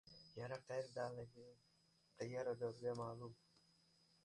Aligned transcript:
•Yara 0.37 0.57
qayerdaligi 0.69 1.45
yaradorga 2.33 2.97
ma’lum. 3.03 3.33